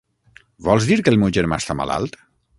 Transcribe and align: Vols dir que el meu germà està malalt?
Vols 0.67 0.87
dir 0.93 0.97
que 1.03 1.13
el 1.13 1.21
meu 1.25 1.31
germà 1.39 1.61
està 1.65 1.77
malalt? 1.83 2.19